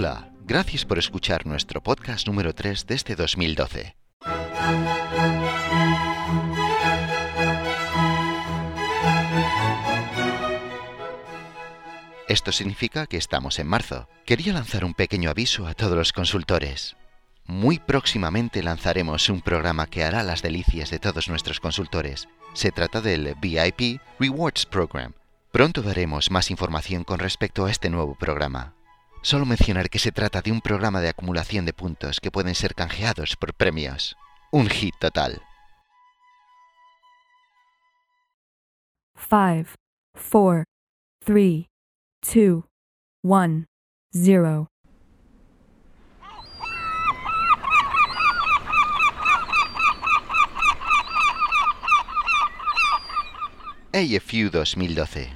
[0.00, 3.96] Hola, gracias por escuchar nuestro podcast número 3 de este 2012.
[12.28, 14.08] Esto significa que estamos en marzo.
[14.24, 16.96] Quería lanzar un pequeño aviso a todos los consultores.
[17.44, 22.26] Muy próximamente lanzaremos un programa que hará las delicias de todos nuestros consultores.
[22.54, 25.12] Se trata del VIP Rewards Program.
[25.52, 28.79] Pronto daremos más información con respecto a este nuevo programa.
[29.22, 32.74] Solo mencionar que se trata de un programa de acumulación de puntos que pueden ser
[32.74, 34.16] canjeados por premios.
[34.50, 35.42] Un hit total.
[39.28, 39.74] 5,
[40.14, 40.64] 4,
[41.24, 41.66] 3,
[42.34, 42.64] 2,
[43.22, 43.66] 1,
[44.12, 44.68] 0.
[53.92, 55.28] AFU 2012.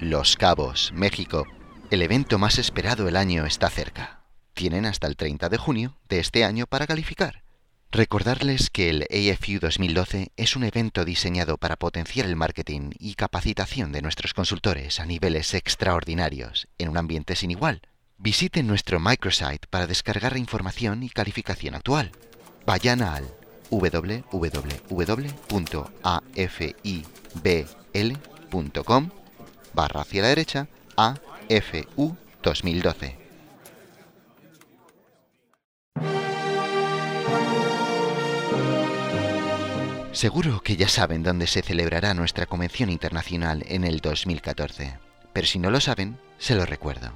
[0.00, 1.57] Los Cabos, México.
[1.90, 4.20] El evento más esperado del año está cerca.
[4.52, 7.44] Tienen hasta el 30 de junio de este año para calificar.
[7.90, 13.90] Recordarles que el AFU 2012 es un evento diseñado para potenciar el marketing y capacitación
[13.90, 17.80] de nuestros consultores a niveles extraordinarios en un ambiente sin igual.
[18.18, 22.12] Visiten nuestro microsite para descargar la información y calificación actual.
[22.66, 23.24] Vayan al
[23.70, 24.30] www.afibl.com
[29.72, 30.68] barra hacia la derecha
[31.50, 33.16] AFU 2012.
[40.12, 44.98] Seguro que ya saben dónde se celebrará nuestra convención internacional en el 2014,
[45.32, 47.12] pero si no lo saben, se lo recuerdo.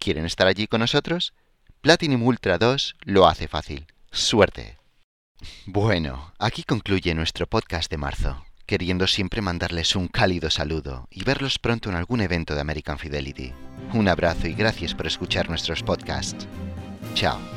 [0.00, 1.32] ¿Quieren estar allí con nosotros?
[1.80, 3.86] Platinum Ultra 2 lo hace fácil.
[4.10, 4.78] Suerte.
[5.66, 11.60] Bueno, aquí concluye nuestro podcast de marzo, queriendo siempre mandarles un cálido saludo y verlos
[11.60, 13.52] pronto en algún evento de American Fidelity.
[13.94, 16.46] Un abrazo y gracias por escuchar nuestros podcasts.
[17.14, 17.51] Chao.